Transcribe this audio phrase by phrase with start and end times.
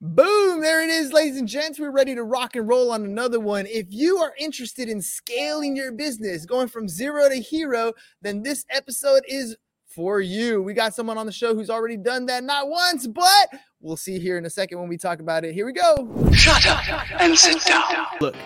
[0.00, 1.80] Boom, there it is, ladies and gents.
[1.80, 3.66] We're ready to rock and roll on another one.
[3.66, 8.64] If you are interested in scaling your business, going from zero to hero, then this
[8.70, 9.56] episode is
[9.88, 10.62] for you.
[10.62, 13.48] We got someone on the show who's already done that not once, but
[13.80, 15.52] we'll see here in a second when we talk about it.
[15.52, 16.30] Here we go.
[16.32, 18.06] Shut up and sit down.
[18.20, 18.36] Look,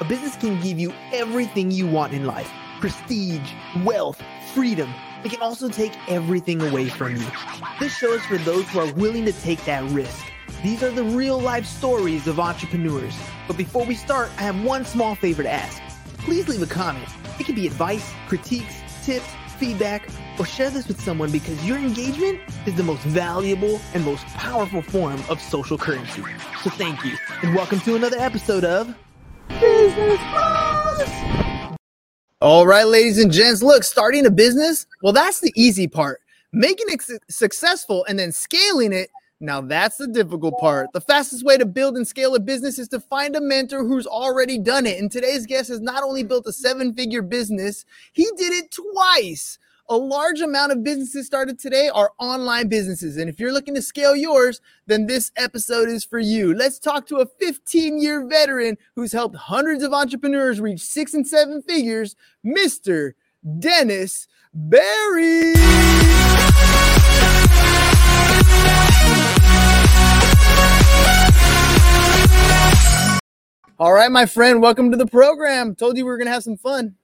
[0.00, 2.50] a business can give you everything you want in life
[2.80, 3.52] prestige,
[3.84, 4.22] wealth,
[4.54, 4.90] freedom.
[5.22, 7.26] It can also take everything away from you.
[7.78, 10.24] This show is for those who are willing to take that risk.
[10.62, 13.14] These are the real life stories of entrepreneurs.
[13.46, 15.82] But before we start, I have one small favor to ask.
[16.18, 17.08] Please leave a comment.
[17.38, 19.26] It can be advice, critiques, tips,
[19.58, 24.24] feedback, or share this with someone because your engagement is the most valuable and most
[24.28, 26.22] powerful form of social currency.
[26.62, 28.94] So thank you, and welcome to another episode of
[29.60, 31.76] Business Bros.
[32.40, 36.20] All right, ladies and gents, look, starting a business, well, that's the easy part.
[36.52, 39.10] Making it su- successful and then scaling it
[39.44, 40.92] now that's the difficult part.
[40.92, 44.06] The fastest way to build and scale a business is to find a mentor who's
[44.06, 44.98] already done it.
[44.98, 49.58] And today's guest has not only built a seven figure business, he did it twice.
[49.90, 53.18] A large amount of businesses started today are online businesses.
[53.18, 56.54] And if you're looking to scale yours, then this episode is for you.
[56.54, 61.26] Let's talk to a 15 year veteran who's helped hundreds of entrepreneurs reach six and
[61.26, 63.12] seven figures, Mr.
[63.58, 65.52] Dennis Berry.
[73.78, 75.74] All right, my friend, welcome to the program.
[75.74, 76.94] Told you we were going to have some fun.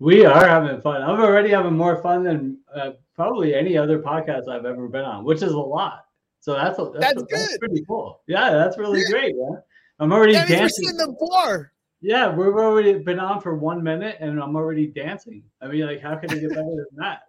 [0.00, 1.02] We are having fun.
[1.02, 5.24] I'm already having more fun than uh, probably any other podcast I've ever been on,
[5.24, 6.06] which is a lot.
[6.40, 7.60] So that's a, that's, That's a- that's good.
[7.60, 8.20] pretty cool.
[8.26, 9.10] Yeah, that's really Yeah.
[9.10, 9.34] great.
[9.38, 9.56] Yeah,
[10.00, 10.84] I'm already That we're dancing.
[10.84, 11.72] setting the bar.
[12.00, 15.42] Yeah, we've already been on for one minute, and I'm already dancing.
[15.62, 17.22] I mean, like, how can it get better than that?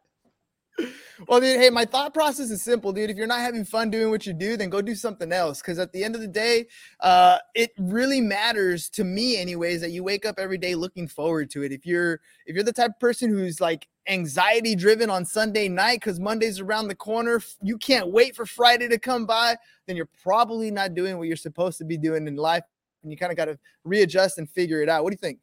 [1.28, 3.10] Well, dude, hey, my thought process is simple, dude.
[3.10, 5.62] If you're not having fun doing what you do, then go do something else.
[5.62, 6.68] Because at the end of the day,
[7.00, 11.50] uh, it really matters to me, anyways, that you wake up every day looking forward
[11.52, 11.72] to it.
[11.72, 16.02] If you're if you're the type of person who's like anxiety driven on Sunday night
[16.02, 19.56] because Monday's around the corner, you can't wait for Friday to come by,
[19.88, 22.64] then you're probably not doing what you're supposed to be doing in life,
[23.04, 25.04] and you kind of got to readjust and figure it out.
[25.04, 25.40] What do you think?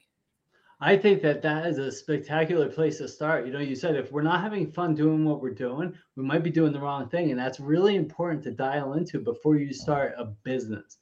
[0.85, 3.47] I think that that is a spectacular place to start.
[3.47, 6.43] You know, you said if we're not having fun doing what we're doing, we might
[6.43, 7.31] be doing the wrong thing.
[7.31, 10.99] And that's really important to dial into before you start a business.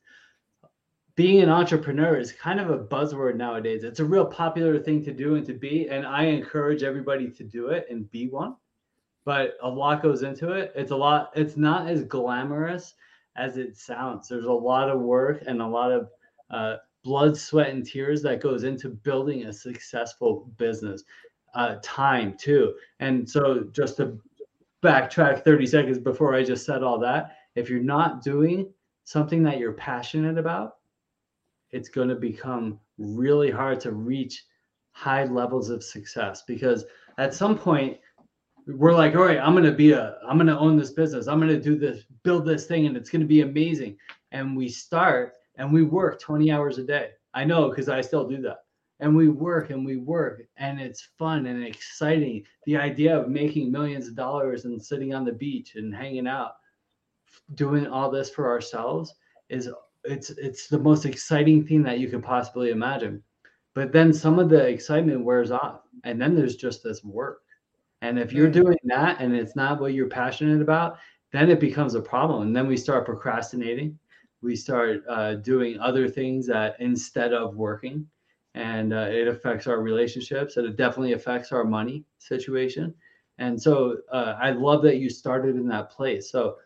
[1.14, 3.82] Being an entrepreneur is kind of a buzzword nowadays.
[3.82, 5.88] It's a real popular thing to do and to be.
[5.88, 8.56] And I encourage everybody to do it and be one.
[9.24, 10.72] But a lot goes into it.
[10.74, 12.92] It's a lot, it's not as glamorous
[13.34, 14.28] as it sounds.
[14.28, 16.10] There's a lot of work and a lot of
[16.50, 21.04] uh, blood, sweat, and tears that goes into building a successful business.
[21.54, 22.74] Uh, time too.
[23.00, 24.20] And so, just to
[24.84, 28.72] backtrack 30 seconds before I just said all that, if you're not doing
[29.04, 30.76] something that you're passionate about,
[31.72, 34.44] it's going to become really hard to reach
[34.92, 36.84] high levels of success because
[37.18, 37.96] at some point
[38.66, 41.28] we're like all right i'm going to be a i'm going to own this business
[41.28, 43.96] i'm going to do this build this thing and it's going to be amazing
[44.32, 47.10] and we start and we work 20 hours a day.
[47.34, 48.60] I know because I still do that.
[48.98, 52.44] And we work and we work and it's fun and exciting.
[52.64, 56.52] The idea of making millions of dollars and sitting on the beach and hanging out,
[57.56, 59.14] doing all this for ourselves
[59.50, 59.68] is
[60.04, 63.22] it's it's the most exciting thing that you could possibly imagine.
[63.74, 67.42] But then some of the excitement wears off and then there's just this work.
[68.00, 70.96] And if you're doing that and it's not what you're passionate about,
[71.32, 72.42] then it becomes a problem.
[72.42, 73.98] And then we start procrastinating
[74.42, 78.06] we start uh, doing other things that instead of working
[78.54, 82.94] and uh, it affects our relationships and it definitely affects our money situation.
[83.38, 86.30] And so uh, i love that you started in that place.
[86.30, 86.56] So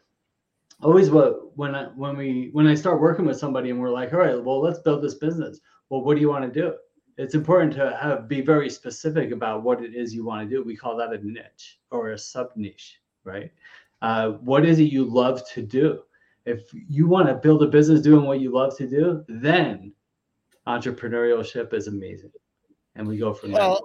[0.83, 4.13] always what when I, when we when i start working with somebody and we're like
[4.13, 5.61] all right well let's build this business.
[5.89, 6.75] Well what do you want to do?
[7.17, 10.65] It's important to have be very specific about what it is you want to do.
[10.65, 13.51] We call that a niche or a sub niche right?
[14.03, 16.03] Uh, what is it you love to do
[16.47, 19.93] if you want to build a business doing what you love to do, then
[20.67, 22.33] entrepreneurship is amazing.
[22.95, 23.81] And we go from Well,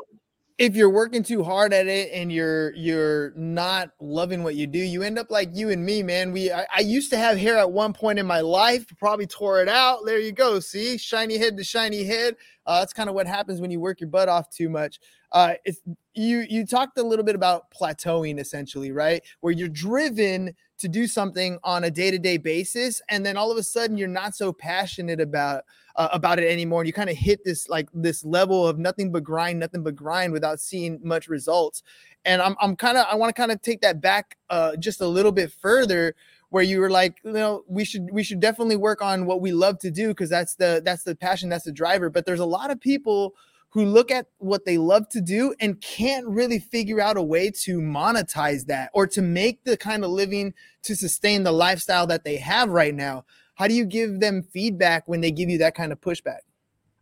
[0.60, 4.78] if you're working too hard at it and you're you're not loving what you do,
[4.78, 6.34] you end up like you and me, man.
[6.34, 9.62] We I, I used to have hair at one point in my life, probably tore
[9.62, 10.00] it out.
[10.06, 10.60] There you go.
[10.60, 12.36] See, shiny head to shiny head.
[12.66, 15.00] Uh, that's kind of what happens when you work your butt off too much.
[15.32, 15.80] Uh, it's
[16.14, 19.24] you you talked a little bit about plateauing essentially, right?
[19.40, 23.64] Where you're driven to do something on a day-to-day basis and then all of a
[23.64, 25.64] sudden you're not so passionate about
[26.00, 29.12] uh, about it anymore and you kind of hit this like this level of nothing
[29.12, 31.84] but grind nothing but grind without seeing much results
[32.26, 35.02] and i'm, I'm kind of i want to kind of take that back uh, just
[35.02, 36.16] a little bit further
[36.50, 39.52] where you were like, you know, we should we should definitely work on what we
[39.52, 42.10] love to do because that's the that's the passion, that's the driver.
[42.10, 43.36] But there's a lot of people
[43.72, 47.52] who look at what they love to do and can't really figure out a way
[47.52, 52.24] to monetize that or to make the kind of living to sustain the lifestyle that
[52.24, 53.26] they have right now.
[53.60, 56.40] How do you give them feedback when they give you that kind of pushback?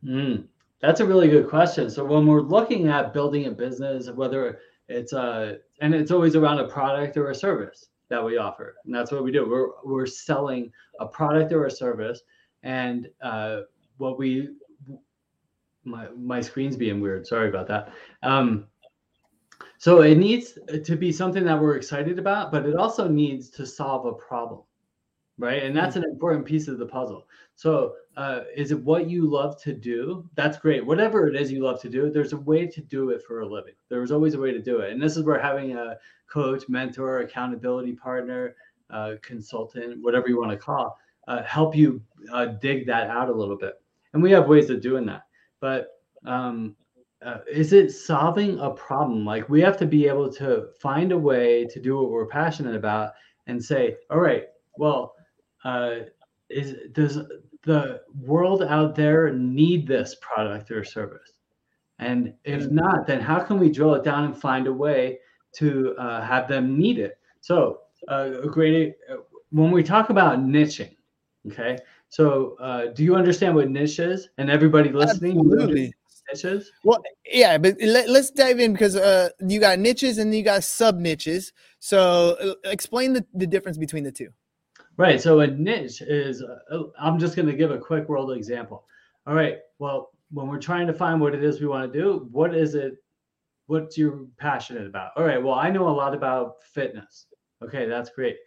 [0.04, 0.46] Mm,
[0.82, 1.88] that's a really good question.
[1.88, 4.58] So when we're looking at building a business, whether
[4.90, 8.96] it's a and it's always around a product or a service that we offer, and
[8.96, 9.48] that's what we do.
[9.48, 12.22] We're we're selling a product or a service,
[12.64, 13.62] and uh,
[13.98, 14.50] what we
[15.84, 17.28] my my screen's being weird.
[17.28, 17.94] Sorry about that.
[18.24, 18.66] Um,
[19.78, 23.66] so it needs to be something that we're excited about, but it also needs to
[23.68, 24.62] solve a problem,
[25.38, 25.64] right?
[25.64, 27.28] And that's an important piece of the puzzle.
[27.56, 30.28] So uh, is it what you love to do?
[30.36, 30.86] That's great.
[30.86, 33.48] Whatever it is you love to do, there's a way to do it for a
[33.48, 33.74] living.
[33.90, 34.92] There's always a way to do it.
[34.92, 35.98] And this is where having a
[36.28, 38.56] coach, mentor, accountability partner,
[38.90, 40.98] uh, consultant, whatever you want to call,
[41.28, 42.02] uh, help you
[42.34, 43.82] uh, dig that out a little bit.
[44.14, 45.24] And we have ways of doing that
[45.60, 46.76] but um,
[47.26, 49.26] uh, is it solving a problem?
[49.26, 52.76] Like we have to be able to find a way to do what we're passionate
[52.76, 53.14] about
[53.48, 54.46] and say, all right,
[54.78, 55.16] well,
[55.68, 55.96] uh,
[56.50, 57.20] is does
[57.64, 61.34] the world out there need this product or service?
[62.00, 65.20] And if not, then how can we drill it down and find a way
[65.54, 67.20] to uh, have them need it?
[67.42, 69.18] So, uh, a great uh,
[69.52, 70.96] when we talk about niching,
[71.48, 71.80] okay,
[72.10, 74.30] so, uh, do you understand what niche is?
[74.38, 75.94] And everybody listening, absolutely.
[76.32, 76.72] Niches?
[76.84, 80.64] Well, yeah, but let, us dive in because uh, you got niches and you got
[80.64, 81.54] sub niches.
[81.80, 84.30] So, uh, explain the, the difference between the two.
[84.98, 85.22] Right.
[85.22, 88.86] So, a niche is, uh, I'm just going to give a quick world example.
[89.28, 89.60] All right.
[89.80, 92.76] Well, when we're trying to find what it is we want to do, what is
[92.76, 92.96] it?
[93.68, 95.12] What's you passionate about?
[95.16, 95.42] All right.
[95.42, 97.28] Well, I know a lot about fitness.
[97.64, 98.38] Okay, that's great.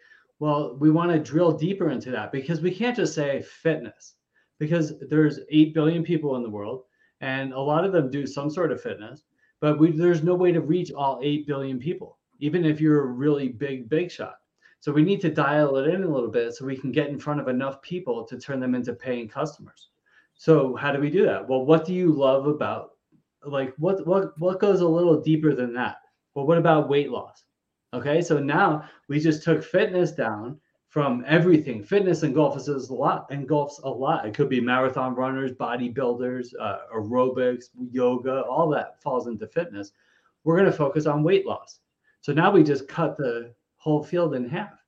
[0.40, 4.14] Well, we want to drill deeper into that because we can't just say fitness
[4.58, 6.84] because there's 8 billion people in the world
[7.20, 9.24] and a lot of them do some sort of fitness,
[9.60, 13.12] but we, there's no way to reach all 8 billion people, even if you're a
[13.12, 14.36] really big, big shot.
[14.80, 17.18] So we need to dial it in a little bit so we can get in
[17.18, 19.88] front of enough people to turn them into paying customers.
[20.34, 21.46] So how do we do that?
[21.46, 22.92] Well, what do you love about
[23.44, 25.98] like what what what goes a little deeper than that?
[26.34, 27.44] Well, what about weight loss?
[27.92, 31.82] Okay, so now we just took fitness down from everything.
[31.82, 34.26] Fitness engulfs a lot, engulfs a lot.
[34.26, 39.92] It could be marathon runners, bodybuilders, uh, aerobics, yoga, all that falls into fitness.
[40.44, 41.80] We're going to focus on weight loss.
[42.22, 44.78] So now we just cut the whole field in half.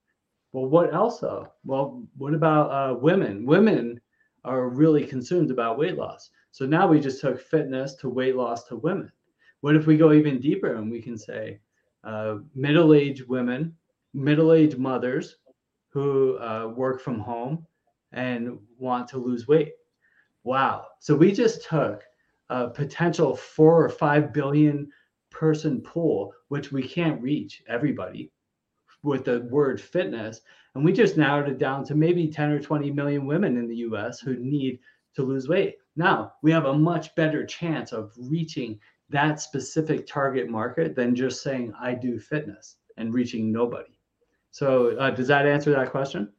[0.53, 1.21] Well, what else?
[1.21, 1.49] Though?
[1.65, 3.47] Well, what about uh, women?
[3.47, 3.99] Women
[4.45, 6.29] are really consumed about weight loss.
[6.51, 9.11] So now we just took fitness to weight loss to women.
[9.63, 11.61] What if we go even deeper and we can say,
[12.05, 13.75] uh, middle-aged women,
[14.13, 15.37] middle-aged mothers
[15.89, 17.67] who uh, work from home
[18.13, 19.73] and want to lose weight.
[20.45, 20.89] Wow.
[20.99, 22.03] So we just took
[22.51, 24.91] a potential four or five billion
[25.31, 28.31] person pool, which we can't reach everybody
[29.03, 30.41] with the word fitness.
[30.75, 33.77] And we just narrowed it down to maybe 10 or 20 million women in the
[33.77, 34.79] US who need
[35.15, 35.77] to lose weight.
[35.97, 38.79] Now we have a much better chance of reaching
[39.11, 43.99] that specific target market than just saying I do fitness and reaching nobody.
[44.51, 46.33] So, uh, does that answer that question?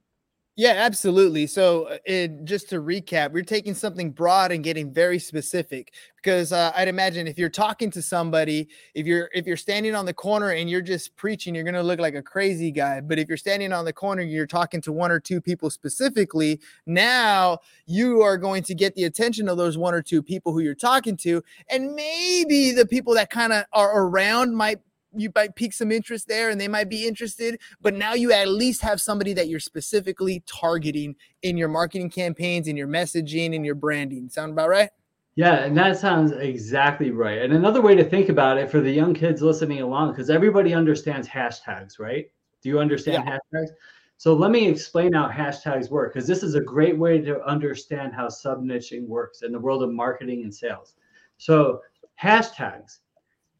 [0.56, 1.48] Yeah, absolutely.
[1.48, 6.52] So, uh, it, just to recap, we're taking something broad and getting very specific because
[6.54, 10.14] uh, I'd imagine if you're talking to somebody, if you're if you're standing on the
[10.14, 13.02] corner and you're just preaching, you're going to look like a crazy guy.
[13.02, 15.72] But if you're standing on the corner, and you're talking to one or two people
[15.72, 16.60] specifically.
[16.86, 17.57] Now
[17.88, 20.76] you are going to get the attention of those one or two people who you're
[20.76, 24.80] talking to, and maybe the people that kind of are around might
[25.16, 28.48] you might pique some interest there and they might be interested but now you at
[28.48, 33.66] least have somebody that you're specifically targeting in your marketing campaigns in your messaging and
[33.66, 34.30] your branding.
[34.30, 34.90] Sound about right?
[35.36, 37.42] Yeah and that sounds exactly right.
[37.42, 40.74] And another way to think about it for the young kids listening along because everybody
[40.74, 42.26] understands hashtags right?
[42.62, 43.38] Do you understand yeah.
[43.38, 43.70] hashtags?
[44.18, 48.14] So let me explain how hashtags work because this is a great way to understand
[48.14, 50.96] how sub niching works in the world of marketing and sales.
[51.38, 51.82] So
[52.22, 53.00] hashtags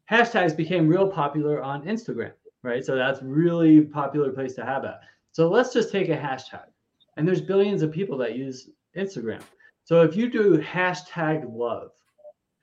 [0.10, 2.84] hashtags became real popular on Instagram, right?
[2.84, 5.02] So that's really popular place to have that.
[5.32, 6.66] So let's just take a hashtag.
[7.18, 9.42] And there's billions of people that use Instagram.
[9.84, 11.92] So if you do hashtag love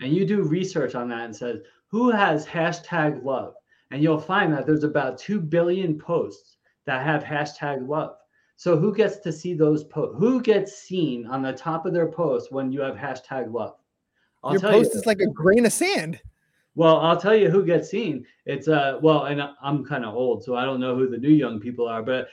[0.00, 3.54] and you do research on that and says, who has hashtag love?
[3.90, 6.56] And you'll find that there's about 2 billion posts
[6.86, 8.16] that have hashtag love.
[8.56, 10.16] So who gets to see those posts?
[10.18, 13.74] Who gets seen on the top of their post when you have hashtag love?
[14.44, 16.20] I'll Your post you, is like a grain of sand.
[16.76, 18.24] Well, I'll tell you who gets seen.
[18.46, 21.30] It's uh well, and I'm kind of old, so I don't know who the new
[21.30, 22.02] young people are.
[22.02, 22.28] But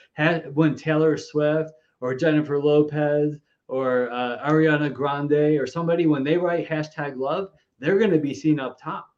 [0.53, 6.70] when Taylor Swift or Jennifer Lopez or uh, Ariana Grande or somebody when they write
[6.70, 9.10] hashtag love, they're going to be seen up top.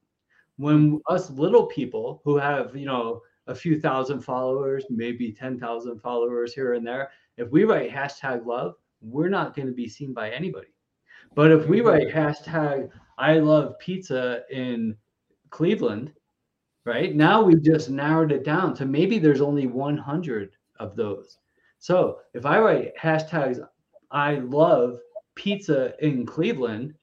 [0.57, 5.99] When us little people who have you know a few thousand followers, maybe ten thousand
[5.99, 10.13] followers here and there, if we write hashtag love, we're not going to be seen
[10.13, 10.69] by anybody.
[11.35, 14.95] But if we write hashtag I love pizza in
[15.49, 16.13] Cleveland,
[16.85, 17.15] right?
[17.15, 21.37] Now we just narrowed it down to maybe there's only 100 of those.
[21.79, 23.59] So if I write hashtags
[24.11, 24.99] I love
[25.35, 26.95] pizza in Cleveland,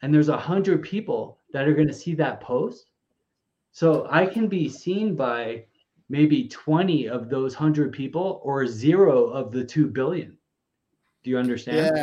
[0.00, 2.90] and there's a hundred people that are going to see that post,
[3.70, 5.64] so I can be seen by
[6.08, 10.36] maybe 20 of those 100 people or zero of the 2 billion.
[11.22, 11.96] Do you understand?
[11.96, 12.02] Yeah.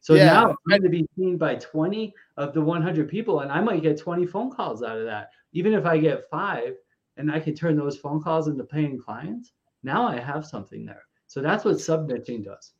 [0.00, 0.26] So Yeah.
[0.26, 3.82] now I'm going to be seen by 20 of the 100 people, and I might
[3.82, 5.30] get 20 phone calls out of that.
[5.52, 6.74] Even if I get five
[7.16, 9.52] and I can turn those phone calls into paying clients,
[9.82, 11.04] now I have something there.
[11.26, 12.72] So that's what subniching does.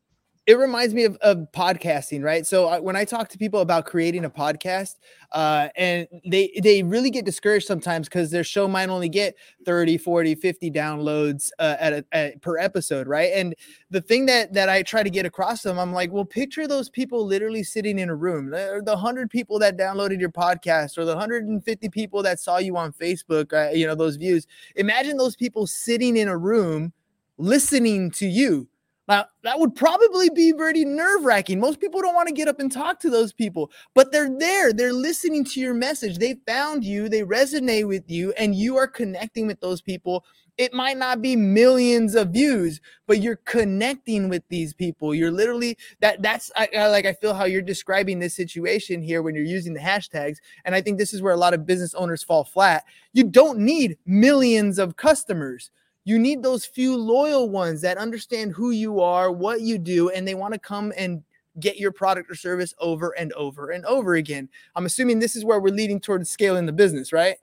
[0.50, 2.44] It reminds me of, of podcasting right?
[2.44, 4.96] So I, when i talk to people about creating a podcast
[5.30, 9.96] uh, and they they really get discouraged sometimes because their show might only get 30
[9.96, 13.30] 40 50 downloads uh, at, a, at per episode right?
[13.32, 13.54] And
[13.90, 16.66] the thing that that i try to get across to them i'm like well picture
[16.66, 18.50] those people literally sitting in a room.
[18.50, 22.76] The, the 100 people that downloaded your podcast or the 150 people that saw you
[22.76, 24.48] on facebook uh, you know those views.
[24.74, 26.92] Imagine those people sitting in a room
[27.38, 28.68] listening to you
[29.10, 31.58] now, that would probably be pretty nerve wracking.
[31.58, 34.72] Most people don't want to get up and talk to those people, but they're there.
[34.72, 36.18] They're listening to your message.
[36.18, 40.24] They found you, they resonate with you, and you are connecting with those people.
[40.58, 45.12] It might not be millions of views, but you're connecting with these people.
[45.12, 46.22] You're literally that.
[46.22, 47.06] That's I, I like.
[47.06, 50.82] I feel how you're describing this situation here when you're using the hashtags, and I
[50.82, 52.84] think this is where a lot of business owners fall flat.
[53.12, 55.70] You don't need millions of customers
[56.04, 60.26] you need those few loyal ones that understand who you are, what you do, and
[60.26, 61.22] they want to come and
[61.58, 64.48] get your product or service over and over and over again.
[64.76, 67.36] I'm assuming this is where we're leading towards scaling the business, right?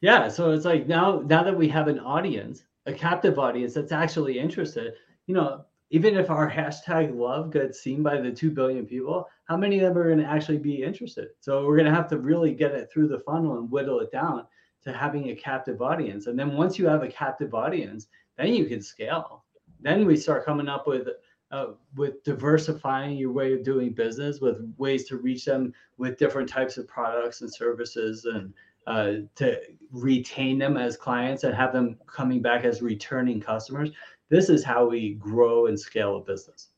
[0.00, 0.28] Yeah.
[0.28, 4.38] So it's like now, now that we have an audience, a captive audience that's actually
[4.38, 4.94] interested,
[5.26, 9.56] you know, even if our hashtag love gets seen by the 2 billion people, how
[9.56, 11.28] many of them are going to actually be interested?
[11.40, 14.12] So we're going to have to really get it through the funnel and whittle it
[14.12, 14.46] down
[14.84, 16.26] to having a captive audience.
[16.26, 19.44] And then once you have a captive audience, then you can scale.
[19.80, 21.08] Then we start coming up with
[21.50, 26.48] uh, with diversifying your way of doing business, with ways to reach them with different
[26.48, 28.54] types of products and services, and
[28.86, 29.60] uh, to
[29.90, 33.90] retain them as clients and have them coming back as returning customers.
[34.30, 36.68] This is how we grow and scale a business.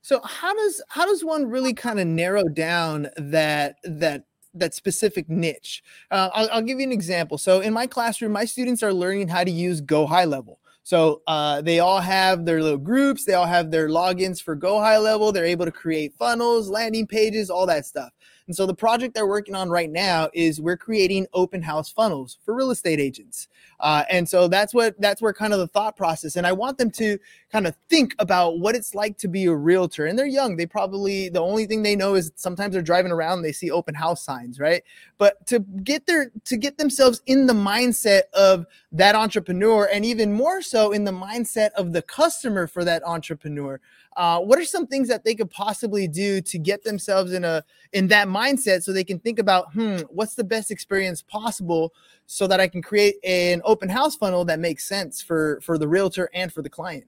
[0.00, 5.28] So how does how does one really kind of narrow down that that that specific
[5.28, 5.82] niche.
[6.10, 7.38] Uh, I'll, I'll, give you an example.
[7.38, 10.58] So in my classroom, my students are learning how to use Go High Level.
[10.84, 13.24] So uh, they all have their little groups.
[13.24, 15.30] They all have their logins for Go High Level.
[15.30, 18.10] They're able to create funnels, landing pages, all that stuff.
[18.48, 22.38] And so the project they're working on right now is we're creating open house funnels
[22.44, 23.48] for real estate agents.
[23.82, 26.36] Uh, and so that's what that's where kind of the thought process.
[26.36, 27.18] And I want them to
[27.50, 30.06] kind of think about what it's like to be a realtor.
[30.06, 30.56] And they're young.
[30.56, 33.94] They probably the only thing they know is sometimes they're driving around they see open
[33.94, 34.84] house signs, right?
[35.18, 40.32] But to get their to get themselves in the mindset of that entrepreneur, and even
[40.32, 43.80] more so in the mindset of the customer for that entrepreneur.
[44.14, 47.64] Uh, what are some things that they could possibly do to get themselves in a
[47.94, 51.92] in that mindset so they can think about hmm what's the best experience possible
[52.32, 55.86] so that i can create an open house funnel that makes sense for for the
[55.86, 57.04] realtor and for the client.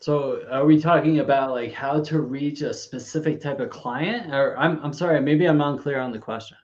[0.00, 4.34] So are we talking about like how to reach a specific type of client?
[4.34, 6.58] Or i'm, I'm sorry maybe i'm unclear on the question.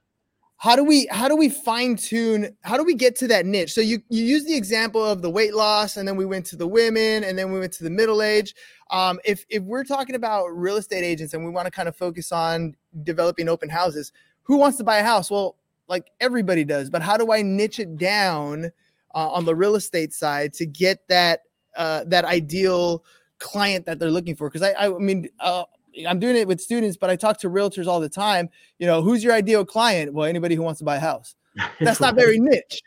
[0.59, 3.73] How do we how do we fine tune how do we get to that niche?
[3.73, 6.57] So you you use the example of the weight loss and then we went to
[6.57, 8.55] the women and then we went to the middle age.
[8.91, 11.97] Um, if if we're talking about real estate agents and we want to kind of
[11.97, 15.31] focus on developing open houses who wants to buy a house?
[15.31, 15.57] Well
[15.91, 18.71] like everybody does but how do i niche it down
[19.15, 21.41] uh, on the real estate side to get that
[21.77, 23.05] uh, that ideal
[23.39, 25.65] client that they're looking for because I, I mean uh,
[26.09, 28.49] I'm doing it with students, but I talk to realtors all the time.
[28.79, 30.13] You know, who's your ideal client?
[30.13, 31.35] Well, anybody who wants to buy a house.
[31.81, 32.83] That's not very niche.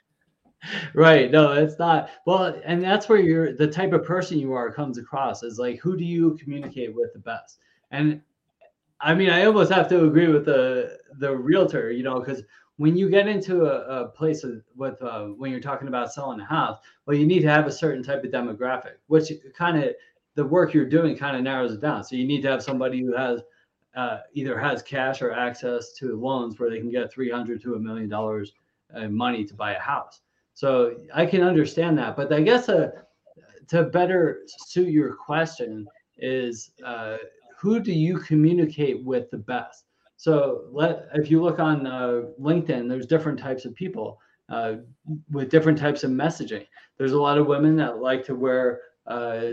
[0.93, 1.29] Right.
[1.29, 2.09] No, it's not.
[2.25, 5.81] Well, and that's where you're the type of person you are comes across is like
[5.81, 7.59] who do you communicate with the best?
[7.91, 8.21] And
[9.01, 12.43] I mean, I almost have to agree with the the realtor, you know, because
[12.77, 16.45] when you get into a, a place with uh, when you're talking about selling a
[16.45, 19.93] house, well, you need to have a certain type of demographic, which kind of
[20.35, 22.03] the work you're doing kind of narrows it down.
[22.03, 23.41] So you need to have somebody who has
[23.95, 27.79] uh, either has cash or access to loans where they can get 300 to a
[27.79, 28.53] million dollars
[28.95, 30.21] uh, money to buy a house.
[30.55, 32.91] So I can understand that, but I guess uh,
[33.69, 35.87] to better suit your question
[36.17, 37.17] is uh,
[37.57, 39.85] who do you communicate with the best?
[40.23, 44.75] So let if you look on uh, LinkedIn, there's different types of people uh,
[45.29, 46.65] with different types of messaging.
[46.97, 49.47] There's a lot of women that like to wear uh,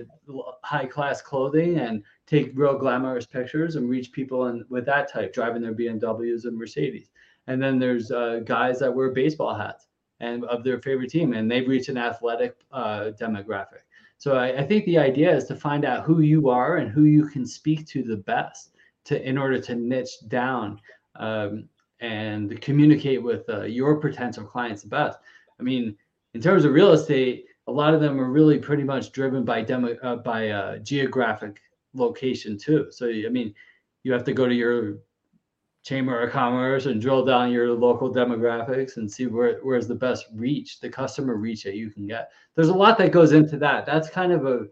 [0.62, 5.60] high class clothing and take real glamorous pictures and reach people with that type driving
[5.60, 7.10] their BMWs and Mercedes.
[7.48, 9.88] And then there's uh, guys that wear baseball hats
[10.20, 13.82] and of their favorite team, and they reach an athletic uh, demographic.
[14.18, 17.06] So I, I, think the idea is to find out who you are and who
[17.06, 18.76] you can speak to the best
[19.10, 20.80] to in order to niche down
[21.16, 21.68] um,
[22.00, 25.18] and communicate with uh, your potential clients the best.
[25.58, 25.96] I mean,
[26.34, 29.62] in terms of real estate, a lot of them are really pretty much driven by
[29.62, 31.60] demo uh, by uh, geographic
[31.92, 32.86] location too.
[32.90, 33.54] So I mean,
[34.02, 34.98] you have to go to your
[35.82, 40.26] chamber of commerce and drill down your local demographics and see where where's the best
[40.34, 42.30] reach, the customer reach that you can get.
[42.54, 43.86] There's a lot that goes into that.
[43.86, 44.66] That's kind of a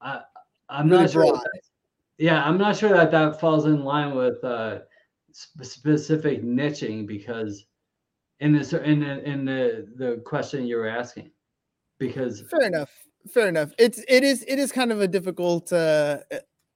[0.00, 0.20] I,
[0.68, 1.40] I'm not sure.
[2.18, 4.80] Yeah, I'm not sure that that falls in line with uh,
[5.32, 7.66] specific niching because
[8.40, 11.30] in this in in the the question you were asking
[11.98, 12.90] because fair enough
[13.28, 13.72] fair enough.
[13.78, 16.18] It's it is it is kind of a difficult uh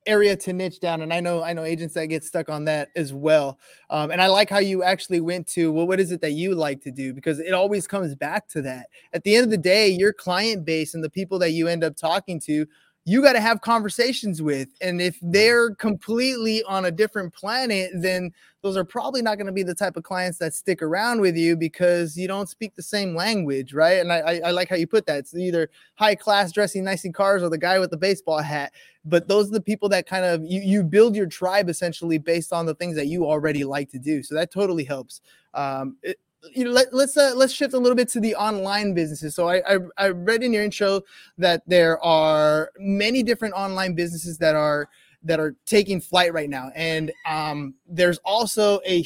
[0.06, 2.88] area to niche down and i know i know agents that get stuck on that
[2.96, 3.58] as well.
[3.90, 6.54] Um, and i like how you actually went to well what is it that you
[6.54, 7.12] like to do?
[7.12, 8.86] Because it always comes back to that.
[9.12, 11.84] At the end of the day your client base and the people that you end
[11.84, 12.66] up talking to
[13.08, 14.68] you got to have conversations with.
[14.82, 19.52] And if they're completely on a different planet, then those are probably not going to
[19.52, 22.82] be the type of clients that stick around with you because you don't speak the
[22.82, 24.00] same language, right?
[24.00, 25.20] And I, I, I like how you put that.
[25.20, 28.74] It's either high class dressing nice in cars or the guy with the baseball hat.
[29.06, 32.52] But those are the people that kind of you you build your tribe essentially based
[32.52, 34.22] on the things that you already like to do.
[34.22, 35.22] So that totally helps.
[35.54, 36.18] Um, it,
[36.54, 39.34] you know, let, let's uh, let's shift a little bit to the online businesses.
[39.34, 41.02] So I, I, I read in your intro
[41.36, 44.88] that there are many different online businesses that are
[45.22, 49.04] that are taking flight right now, and um, there's also a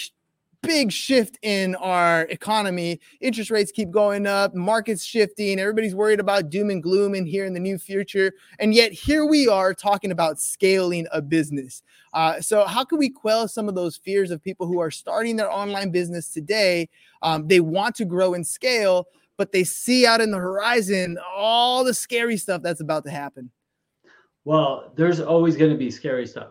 [0.63, 3.01] big shift in our economy.
[3.21, 7.45] Interest rates keep going up, markets shifting, everybody's worried about doom and gloom in here
[7.45, 8.33] in the new future.
[8.59, 11.83] And yet here we are talking about scaling a business.
[12.13, 15.37] Uh, so how can we quell some of those fears of people who are starting
[15.37, 16.89] their online business today?
[17.23, 21.85] Um, they want to grow and scale, but they see out in the horizon all
[21.85, 23.51] the scary stuff that's about to happen.
[24.45, 26.49] Well, there's always going to be scary stuff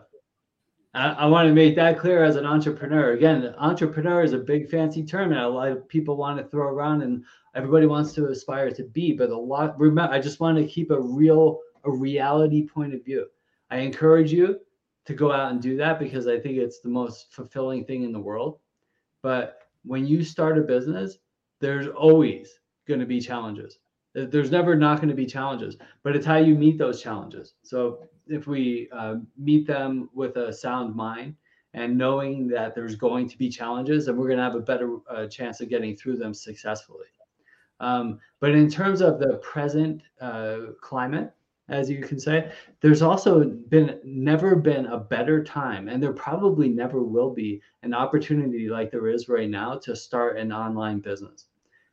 [0.94, 3.12] I, want to make that clear as an entrepreneur.
[3.12, 6.66] Again, entrepreneur is a big fancy term that a lot of people want to throw
[6.68, 7.24] around and
[7.54, 9.14] everybody wants to aspire to be.
[9.14, 13.02] But a lot, remember, I just want to keep a real, a reality point of
[13.04, 13.26] view.
[13.70, 14.60] I encourage you
[15.06, 18.12] to go out and do that because I think it's the most fulfilling thing in
[18.12, 18.58] the world.
[19.22, 21.16] But when you start a business,
[21.58, 23.78] there's always going to be challenges.
[24.14, 27.54] There's never not going to be challenges, but it's how you meet those challenges.
[27.62, 31.36] So if we uh, meet them with a sound mind
[31.74, 34.98] and knowing that there's going to be challenges, and we're going to have a better
[35.08, 37.06] uh, chance of getting through them successfully.
[37.80, 41.32] Um, but in terms of the present uh, climate,
[41.68, 46.68] as you can say, there's also been never been a better time, and there probably
[46.68, 51.46] never will be an opportunity like there is right now to start an online business.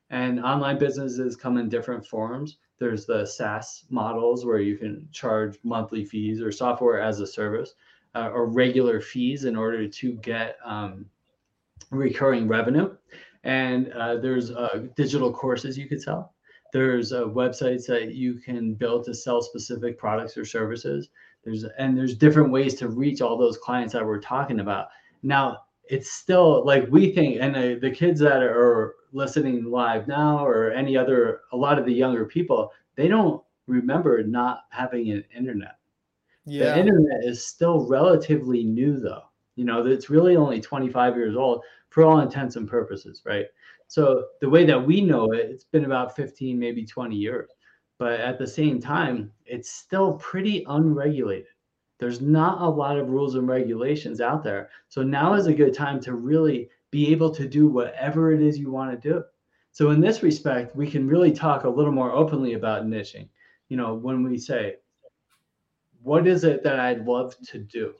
[0.09, 2.57] And online businesses come in different forms.
[2.79, 7.75] There's the SaaS models where you can charge monthly fees or software as a service
[8.15, 11.05] uh, or regular fees in order to get um,
[11.91, 12.95] recurring revenue.
[13.43, 16.33] And uh, there's uh, digital courses you could sell.
[16.71, 21.09] There's uh, websites that you can build to sell specific products or services.
[21.43, 24.89] There's and there's different ways to reach all those clients that we're talking about.
[25.23, 30.45] Now, it's still like we think, and the, the kids that are listening live now
[30.45, 35.23] or any other a lot of the younger people they don't remember not having an
[35.35, 35.77] internet.
[36.45, 36.73] Yeah.
[36.73, 39.23] the internet is still relatively new though.
[39.55, 43.47] You know it's really only 25 years old for all intents and purposes right?
[43.87, 47.49] So the way that we know it it's been about 15 maybe 20 years.
[47.97, 51.47] But at the same time it's still pretty unregulated
[51.99, 55.73] there's not a lot of rules and regulations out there so now is a good
[55.73, 59.23] time to really be able to do whatever it is you want to do.
[59.71, 63.29] So in this respect, we can really talk a little more openly about niching.
[63.69, 64.77] You know, when we say,
[66.01, 67.93] what is it that I'd love to do?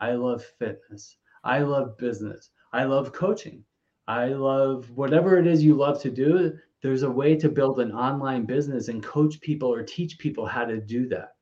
[0.00, 1.16] I love fitness.
[1.44, 2.50] I love business.
[2.72, 3.64] I love coaching.
[4.06, 6.52] I love whatever it is you love to do.
[6.82, 10.64] There's a way to build an online business and coach people or teach people how
[10.64, 11.36] to do that.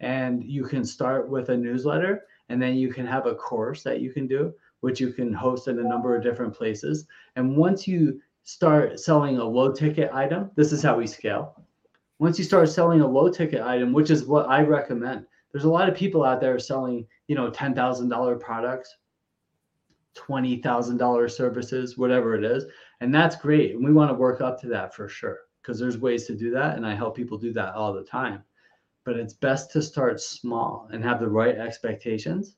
[0.00, 4.00] And you can start with a newsletter and then you can have a course that
[4.00, 7.06] you can do which you can host in a number of different places.
[7.36, 11.60] And once you start selling a low ticket item, this is how we scale.
[12.18, 15.70] Once you start selling a low ticket item, which is what I recommend, there's a
[15.70, 18.96] lot of people out there selling, you know, $10,000 products,
[20.14, 22.64] $20,000 services, whatever it is.
[23.00, 23.74] And that's great.
[23.74, 26.50] And we want to work up to that for sure because there's ways to do
[26.52, 26.76] that.
[26.76, 28.44] And I help people do that all the time.
[29.06, 32.56] But it's best to start small and have the right expectations.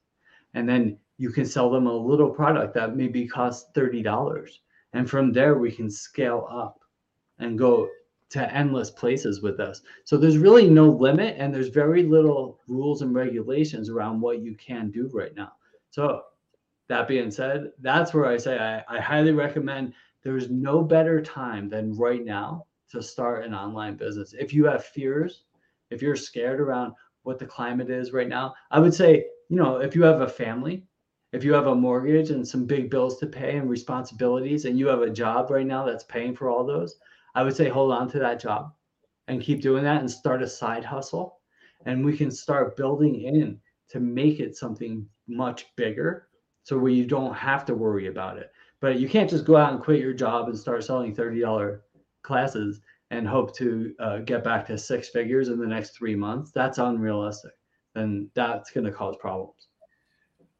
[0.54, 4.48] And then you can sell them a little product that maybe costs $30.
[4.94, 6.80] And from there, we can scale up
[7.38, 7.88] and go
[8.30, 9.82] to endless places with us.
[10.04, 14.54] So there's really no limit and there's very little rules and regulations around what you
[14.56, 15.52] can do right now.
[15.90, 16.22] So
[16.88, 21.68] that being said, that's where I say I, I highly recommend there's no better time
[21.68, 24.34] than right now to start an online business.
[24.38, 25.44] If you have fears,
[25.90, 29.78] if you're scared around what the climate is right now, I would say, you know,
[29.78, 30.84] if you have a family,
[31.32, 34.86] if you have a mortgage and some big bills to pay and responsibilities, and you
[34.86, 36.96] have a job right now that's paying for all those,
[37.34, 38.72] I would say hold on to that job
[39.28, 41.40] and keep doing that and start a side hustle.
[41.84, 46.28] And we can start building in to make it something much bigger
[46.64, 48.50] so where you don't have to worry about it.
[48.80, 51.80] But you can't just go out and quit your job and start selling $30
[52.22, 56.50] classes and hope to uh, get back to six figures in the next three months.
[56.52, 57.52] That's unrealistic.
[57.94, 59.68] And that's going to cause problems.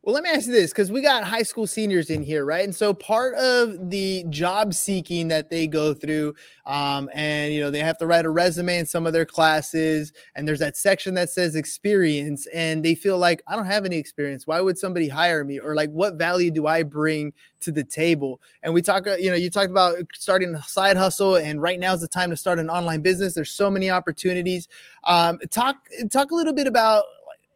[0.08, 2.64] Well, let me ask you this because we got high school seniors in here, right?
[2.64, 7.70] And so part of the job seeking that they go through, um, and you know,
[7.70, 11.12] they have to write a resume in some of their classes, and there's that section
[11.12, 14.46] that says experience, and they feel like I don't have any experience.
[14.46, 15.60] Why would somebody hire me?
[15.60, 18.40] Or like, what value do I bring to the table?
[18.62, 21.78] And we talk, uh, you know, you talked about starting a side hustle, and right
[21.78, 23.34] now is the time to start an online business.
[23.34, 24.68] There's so many opportunities.
[25.04, 25.76] Um, talk
[26.10, 27.04] talk a little bit about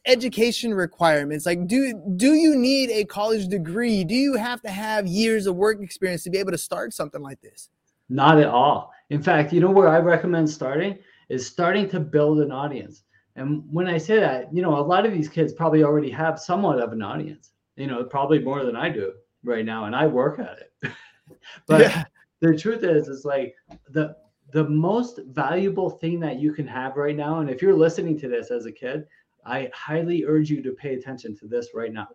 [0.07, 1.47] education requirements.
[1.47, 4.05] Like do do you need a college degree?
[4.05, 7.23] Do you have to have years of work experience to be able to start something
[7.23, 7.71] like this?
[8.09, 8.93] Not at all.
[9.11, 10.99] In fact you know where i recommend starting?
[11.29, 13.05] Is starting to build an audience.
[13.37, 16.39] And when i say that you know a lot of these kids probably already have
[16.39, 17.51] somewhat of an audience.
[17.77, 19.13] You know probably more than i do
[19.45, 20.93] right now and i work at it.
[21.67, 22.05] But yeah.
[22.41, 23.55] the truth is is like
[23.91, 24.17] the
[24.53, 28.29] the most valuable thing that you can have right now and if you're listening to
[28.29, 29.07] this as a kid
[29.45, 32.09] I highly urge you to pay attention to this right now.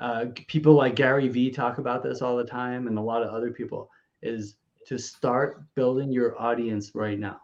[0.00, 3.30] Uh, people like Gary Vee talk about this all the time, and a lot of
[3.30, 3.90] other people
[4.22, 7.40] is to start building your audience right now.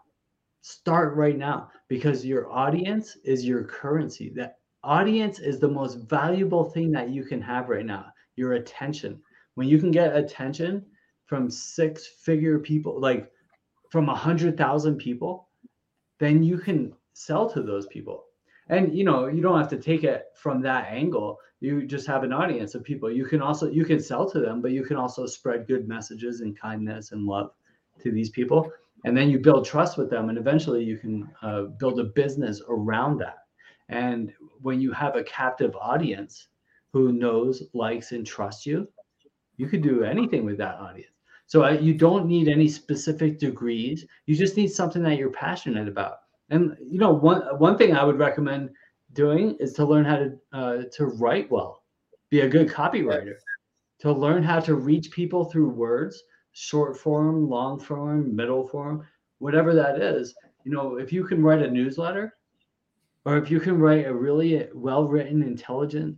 [0.61, 4.31] Start right now because your audience is your currency.
[4.35, 8.05] That audience is the most valuable thing that you can have right now.
[8.35, 9.21] Your attention.
[9.55, 10.85] When you can get attention
[11.25, 13.31] from six figure people, like
[13.89, 15.49] from a hundred thousand people,
[16.19, 18.24] then you can sell to those people
[18.69, 21.39] and you know you don't have to take it from that angle.
[21.59, 23.11] You just have an audience of people.
[23.11, 26.41] You can also you can sell to them but you can also spread good messages
[26.41, 27.51] and kindness and love
[28.01, 28.71] to these people.
[29.03, 32.61] And then you build trust with them and eventually you can uh, build a business
[32.67, 33.37] around that.
[33.89, 36.47] And when you have a captive audience
[36.91, 38.87] who knows likes and trusts you
[39.57, 41.11] you could do anything with that audience.
[41.47, 44.05] So uh, you don't need any specific degrees.
[44.25, 46.17] You just need something that you're passionate about
[46.49, 48.69] and you know, one one thing I would recommend
[49.13, 51.83] doing is to learn how to uh, to write well,
[52.29, 53.35] be a good copywriter,
[53.99, 59.05] to learn how to reach people through words, short form, long form, middle form,
[59.39, 60.35] whatever that is.
[60.63, 62.35] You know, if you can write a newsletter,
[63.25, 66.17] or if you can write a really well written, intelligent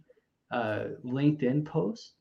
[0.52, 2.14] uh, LinkedIn post,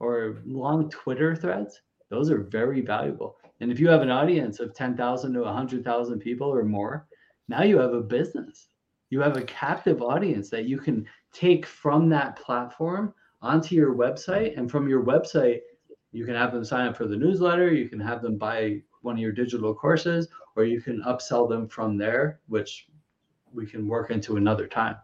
[0.00, 3.36] or long Twitter threads, those are very valuable.
[3.60, 7.06] And if you have an audience of 10,000 to 100,000 people or more,
[7.48, 8.68] now you have a business
[9.10, 14.56] you have a captive audience that you can take from that platform onto your website
[14.56, 15.60] and from your website
[16.12, 19.16] you can have them sign up for the newsletter you can have them buy one
[19.16, 22.88] of your digital courses or you can upsell them from there which
[23.52, 24.96] we can work into another time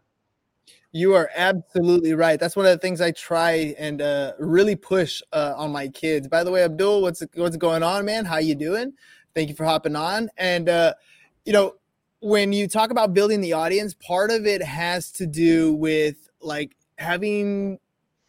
[0.94, 2.38] you are absolutely right.
[2.38, 6.28] That's one of the things I try and uh, really push uh, on my kids.
[6.28, 8.26] By the way, Abdul, what's what's going on, man?
[8.26, 8.92] How you doing?
[9.35, 10.28] Thank you for hopping on.
[10.37, 10.92] And uh,
[11.46, 11.76] you know,
[12.22, 16.76] when you talk about building the audience, part of it has to do with like
[16.96, 17.78] having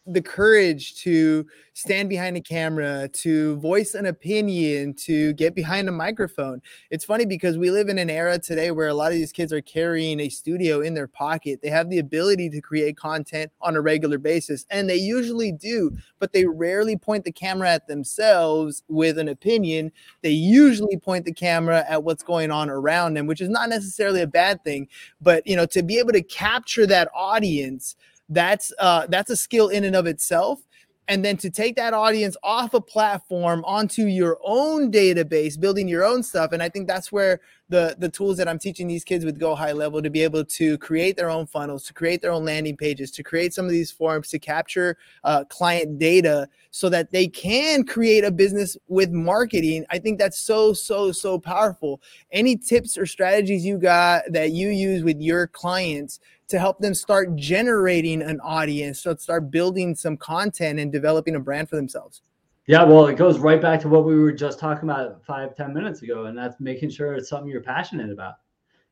[0.06, 5.92] the courage to stand behind a camera, to voice an opinion, to get behind a
[5.92, 6.60] microphone.
[6.90, 9.52] It's funny because we live in an era today where a lot of these kids
[9.52, 11.60] are carrying a studio in their pocket.
[11.62, 15.96] They have the ability to create content on a regular basis, and they usually do,
[16.18, 19.90] but they rarely point the camera at themselves with an opinion.
[20.22, 24.20] They usually point the camera at what's going on around them, which is not necessarily
[24.20, 24.86] a bad thing,
[25.20, 27.96] but you know, to be able to capture that audience
[28.28, 30.60] that's uh, that's a skill in and of itself.
[31.08, 36.02] and then to take that audience off a platform onto your own database building your
[36.04, 39.24] own stuff and i think that's where the the tools that i'm teaching these kids
[39.24, 42.30] with go high level to be able to create their own funnels to create their
[42.32, 46.88] own landing pages to create some of these forms to capture uh, client data so
[46.88, 52.00] that they can create a business with marketing i think that's so so so powerful
[52.32, 56.94] any tips or strategies you got that you use with your clients to help them
[56.94, 62.22] start generating an audience, so start building some content and developing a brand for themselves.
[62.66, 65.74] Yeah, well, it goes right back to what we were just talking about five, ten
[65.74, 68.34] minutes ago, and that's making sure it's something you're passionate about.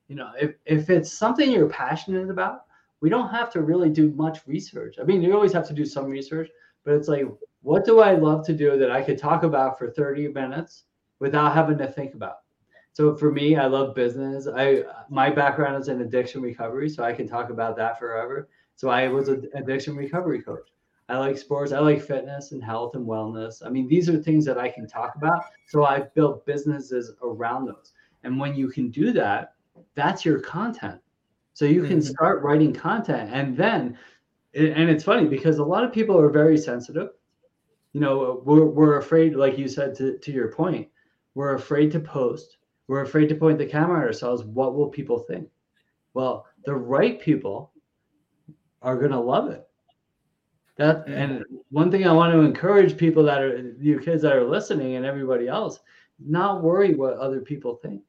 [0.08, 2.64] You know, if if it's something you're passionate about,
[3.00, 4.96] we don't have to really do much research.
[5.00, 6.50] I mean, you always have to do some research,
[6.84, 7.24] but it's like,
[7.62, 10.84] what do I love to do that I could talk about for 30 minutes
[11.18, 12.41] without having to think about?
[12.92, 14.46] So for me i love business.
[14.46, 18.48] I my background is in addiction recovery so i can talk about that forever.
[18.76, 20.68] So i was an addiction recovery coach.
[21.08, 21.72] I like sports.
[21.72, 23.64] I like fitness and health and wellness.
[23.64, 25.44] I mean these are things that i can talk about.
[25.68, 27.92] So i've built businesses around those.
[28.24, 29.54] And when you can do that
[29.94, 31.00] that's your content.
[31.54, 32.12] So you can mm-hmm.
[32.14, 33.98] start writing content and then
[34.54, 37.08] and it's funny because a lot of people are very sensitive.
[37.94, 40.88] You know we're, we're afraid like you said to, to your point
[41.34, 44.44] we're afraid to post we're afraid to point the camera at ourselves.
[44.44, 45.48] What will people think?
[46.14, 47.72] Well, the right people
[48.82, 49.66] are going to love it.
[50.76, 54.44] That and one thing I want to encourage people that are you kids that are
[54.44, 55.80] listening and everybody else,
[56.18, 58.02] not worry what other people think.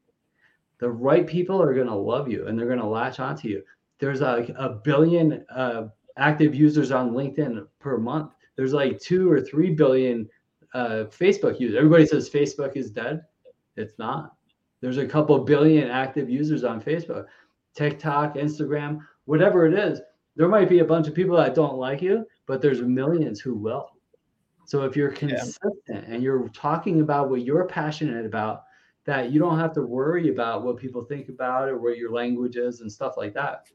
[0.80, 3.64] The right people are going to love you and they're going to latch onto you.
[4.00, 8.34] There's like a billion uh, active users on LinkedIn per month.
[8.56, 10.30] There's like two or three billion
[10.74, 11.78] uh, Facebook users.
[11.78, 13.22] Everybody says Facebook is dead.
[13.76, 14.36] It's not.
[14.84, 17.28] There's a couple billion active users on Facebook,
[17.74, 20.02] TikTok, Instagram, whatever it is.
[20.36, 23.56] There might be a bunch of people that don't like you, but there's millions who
[23.56, 23.92] will.
[24.66, 26.02] So if you're consistent yeah.
[26.06, 28.64] and you're talking about what you're passionate about,
[29.06, 32.58] that you don't have to worry about what people think about or what your language
[32.58, 33.68] is and stuff like that.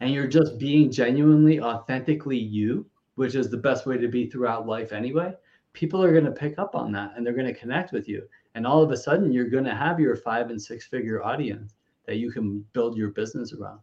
[0.00, 4.64] And you're just being genuinely, authentically you, which is the best way to be throughout
[4.64, 5.34] life anyway.
[5.72, 8.22] People are going to pick up on that and they're going to connect with you
[8.54, 11.74] and all of a sudden you're going to have your five and six figure audience
[12.06, 13.80] that you can build your business around.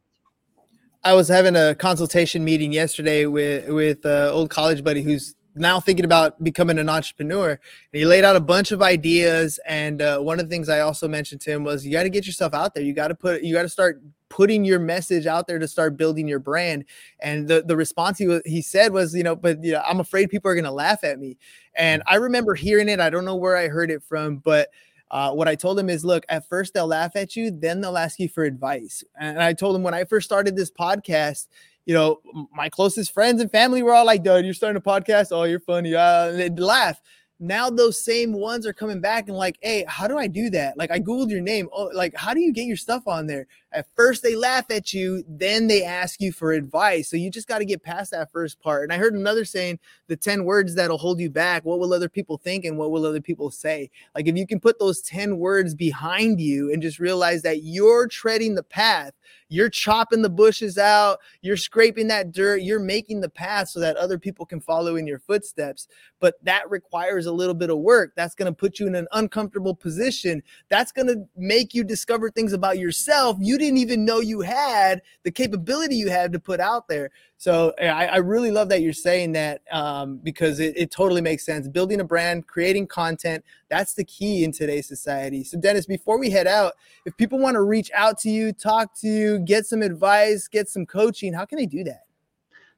[1.04, 5.80] I was having a consultation meeting yesterday with with an old college buddy who's now
[5.80, 7.50] thinking about becoming an entrepreneur.
[7.52, 7.60] And
[7.92, 9.60] he laid out a bunch of ideas.
[9.68, 12.10] And uh, one of the things i also mentioned to him was you got to
[12.10, 12.84] get yourself out there.
[12.84, 14.02] You got to put you got to start
[14.32, 16.86] putting your message out there to start building your brand
[17.20, 20.00] and the, the response he was he said was you know but you know i'm
[20.00, 21.38] afraid people are going to laugh at me
[21.76, 24.70] and i remember hearing it i don't know where i heard it from but
[25.12, 27.98] uh, what I told him is, look, at first they'll laugh at you, then they'll
[27.98, 29.04] ask you for advice.
[29.20, 31.48] And I told him when I first started this podcast,
[31.86, 32.22] you know,
[32.56, 35.34] my closest friends and family were all like, dude, you're starting a podcast.
[35.34, 35.94] Oh, you're funny.
[35.94, 37.02] Uh, they'd laugh
[37.42, 40.78] now those same ones are coming back and like, hey, how do I do that?
[40.78, 41.68] Like I Googled your name.
[41.74, 43.48] Oh, like how do you get your stuff on there?
[43.72, 47.10] At first they laugh at you, then they ask you for advice.
[47.10, 48.84] So you just got to get past that first part.
[48.84, 51.66] And I heard another saying, the 10 words that'll hold you back.
[51.66, 53.90] What will other people think and what will other people say?
[54.14, 58.08] Like if you can put those 10 words behind you and just realize that you're
[58.08, 59.14] treading the path
[59.52, 63.98] you're chopping the bushes out, you're scraping that dirt, you're making the path so that
[63.98, 65.88] other people can follow in your footsteps.
[66.20, 68.14] But that requires a little bit of work.
[68.16, 70.42] That's going to put you in an uncomfortable position.
[70.70, 75.02] That's going to make you discover things about yourself you didn't even know you had,
[75.24, 77.12] the capability you had to put out there.
[77.38, 81.44] So I, I really love that you're saying that um, because it, it totally makes
[81.44, 81.68] sense.
[81.68, 85.44] Building a brand, creating content, that's the key in today's society.
[85.44, 86.74] So, Dennis, before we head out,
[87.06, 90.70] if people want to reach out to you, talk to you, get some advice, get
[90.70, 92.04] some coaching, how can they do that?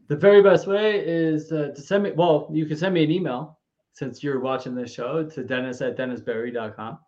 [0.08, 3.12] The very best way is uh, to send me, well, you can send me an
[3.12, 3.60] email
[3.94, 7.00] since you're watching this show to dennis at dennisberry.com.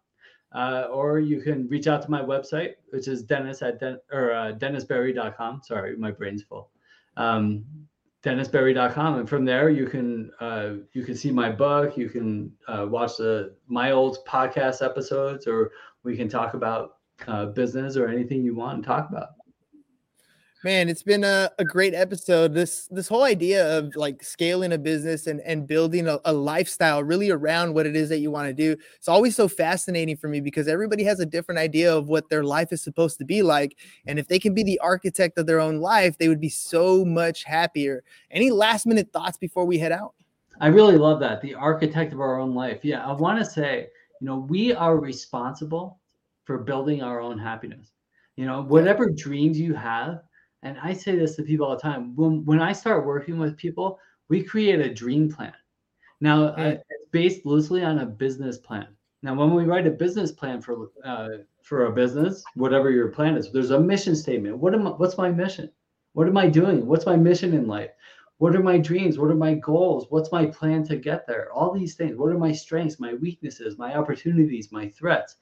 [0.54, 4.32] Uh, or you can reach out to my website, which is dennis at den- or
[4.32, 5.62] uh, dennisberry.com.
[5.64, 6.72] Sorry, my brain's full
[7.18, 7.64] um,
[8.24, 12.86] dennisberry.com and from there you can uh, you can see my book you can uh,
[12.90, 15.72] watch the my old podcast episodes or
[16.04, 19.30] we can talk about uh, business or anything you want to talk about
[20.66, 22.56] Man, it's been a, a great episode.
[22.56, 27.04] This this whole idea of like scaling a business and, and building a, a lifestyle
[27.04, 28.76] really around what it is that you want to do.
[28.96, 32.44] It's always so fascinating for me because everybody has a different idea of what their
[32.44, 33.78] life is supposed to be like.
[34.08, 37.06] And if they can be the architect of their own life, they would be so
[37.06, 38.04] much happier.
[38.32, 40.16] Any last minute thoughts before we head out?
[40.62, 41.44] I really love that.
[41.44, 42.80] The architect of our own life.
[42.82, 46.00] Yeah, I want to say, you know, we are responsible
[46.44, 47.92] for building our own happiness.
[48.36, 50.24] You know, whatever dreams you have,
[50.64, 53.58] and I say this to people all the time when when I start working with
[53.58, 55.54] people, We create a dream plan.
[56.22, 58.88] Now, uh, it's based loosely on a business plan.
[59.22, 61.30] Now, when we write a business plan for uh,
[61.64, 64.58] for a business, whatever your plan is, there's a mission statement.
[64.58, 65.72] What am I, what's my mission?
[66.14, 66.86] What am I doing?
[66.88, 67.92] What's my mission in life?
[68.38, 69.18] What are my dreams?
[69.18, 70.08] What are my goals?
[70.10, 71.52] What's my plan to get there?
[71.54, 72.18] All these things.
[72.18, 75.38] What are my strengths, my weaknesses, my opportunities, my threats?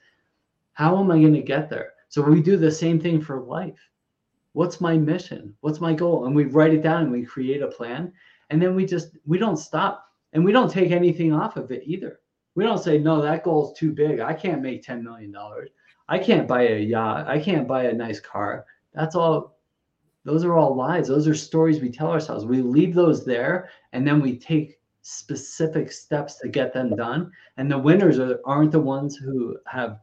[0.73, 1.93] How am I going to get there?
[2.10, 3.80] So we do the same thing for life.
[4.54, 5.56] What's my mission?
[5.62, 6.26] What's my goal?
[6.26, 8.13] And we write it down and we create a plan.
[8.50, 11.84] And then we just we don't stop and we don't take anything off of it
[11.86, 12.20] either.
[12.56, 14.20] We don't say, no, that goal is too big.
[14.20, 15.36] I can't make $10 million.
[16.08, 17.28] I can't buy a yacht.
[17.28, 18.66] I can't buy a nice car.
[18.94, 19.58] That's all
[20.24, 21.08] those are all lies.
[21.08, 22.46] Those are stories we tell ourselves.
[22.46, 27.32] We leave those there and then we take specific steps to get them done.
[27.58, 30.00] And the winners are, aren't the ones who have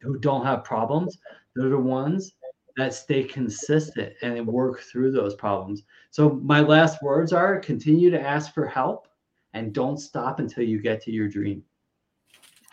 [0.00, 1.18] who don't have problems.
[1.54, 2.34] They're the ones
[2.76, 5.82] that stay consistent and work through those problems.
[6.10, 9.08] So my last words are continue to ask for help
[9.52, 11.62] and don't stop until you get to your dream.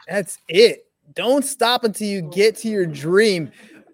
[0.07, 0.87] That's it.
[1.13, 3.51] Don't stop until you get to your dream.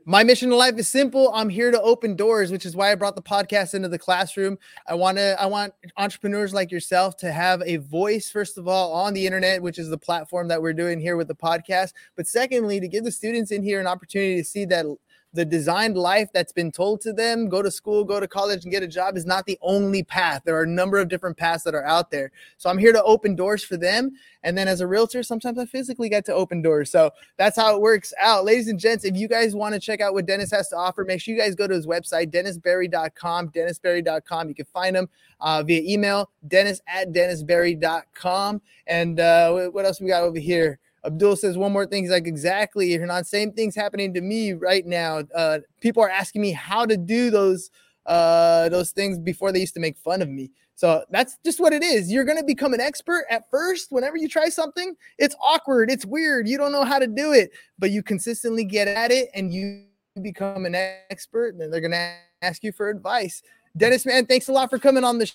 [0.10, 1.34] My mission in life is simple.
[1.34, 4.58] I'm here to open doors, which is why I brought the podcast into the classroom.
[4.88, 8.94] I want to I want entrepreneurs like yourself to have a voice first of all
[8.94, 12.26] on the internet, which is the platform that we're doing here with the podcast, but
[12.26, 14.86] secondly to give the students in here an opportunity to see that
[15.34, 18.72] the designed life that's been told to them go to school go to college and
[18.72, 20.42] get a job is not the only path.
[20.46, 22.32] There are a number of different paths that are out there.
[22.58, 24.12] So i'm here to open doors for them.
[24.44, 26.90] And then as a realtor sometimes i physically get to open doors.
[26.92, 28.46] So that's how it works out.
[28.46, 31.04] Ladies and gents if you guys want to check out what dennis has to offer
[31.04, 35.10] make sure you guys go to his website dennisberry.com dennisberry.com you can find him
[35.42, 41.38] uh, via email dennis at dennisberry.com and uh, what else we got over here Abdul
[41.38, 42.04] says one more thing.
[42.04, 42.92] He's like, exactly.
[42.94, 45.24] You're not same things happening to me right now.
[45.34, 47.72] Uh, people are asking me how to do those
[48.06, 50.52] uh, those things before they used to make fun of me.
[50.76, 52.12] So that's just what it is.
[52.12, 53.88] You're going to become an expert at first.
[53.92, 56.48] Whenever you try something, it's awkward, it's weird.
[56.48, 59.86] You don't know how to do it, but you consistently get at it and you
[60.22, 60.76] become an
[61.10, 61.50] expert.
[61.50, 63.42] And then they're going to ask you for advice.
[63.76, 65.32] Dennis, man, thanks a lot for coming on the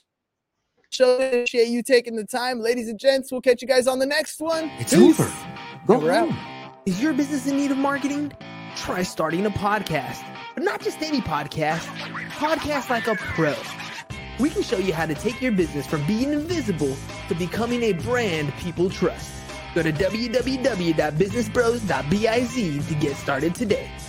[0.90, 1.16] show.
[1.16, 2.60] Appreciate you taking the time.
[2.60, 4.70] Ladies and gents, we'll catch you guys on the next one.
[4.78, 5.20] It's Peace.
[5.20, 5.51] over.
[5.86, 6.36] Go home.
[6.86, 8.32] Is your business in need of marketing?
[8.76, 10.22] Try starting a podcast,
[10.54, 11.84] but not just any podcast.
[12.30, 13.54] Podcast like a pro.
[14.38, 16.96] We can show you how to take your business from being invisible
[17.28, 19.30] to becoming a brand people trust.
[19.74, 23.90] Go to www.businessbros.biz to get started today.